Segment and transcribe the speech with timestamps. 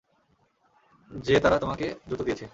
[1.11, 2.45] যে তারা তোমাকে জুতো দিয়েছে।